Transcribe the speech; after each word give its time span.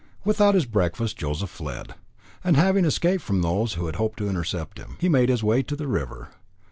Without 0.25 0.55
his 0.55 0.65
breakfast, 0.65 1.15
Joseph 1.15 1.51
fled; 1.51 1.93
and 2.43 2.57
having 2.57 2.85
escaped 2.85 3.21
from 3.23 3.43
those 3.43 3.73
who 3.73 3.85
had 3.85 3.97
hoped 3.97 4.17
to 4.17 4.27
intercept 4.29 4.79
him, 4.79 4.97
he 4.99 5.07
made 5.07 5.29
his 5.29 5.43
way 5.43 5.61
to 5.61 5.75
the 5.75 5.87
river. 5.87 6.29